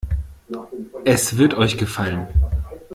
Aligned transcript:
Es 1.05 1.37
wird 1.37 1.53
euch 1.53 1.77
gefallen. 1.77 2.25